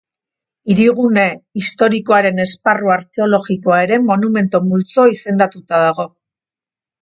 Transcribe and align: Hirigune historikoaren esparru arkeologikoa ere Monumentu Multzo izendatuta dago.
Hirigune 0.75 1.25
historikoaren 1.63 2.43
esparru 2.45 2.89
arkeologikoa 2.95 3.83
ere 3.89 4.01
Monumentu 4.07 4.63
Multzo 4.71 5.07
izendatuta 5.19 5.83
dago. 5.85 6.09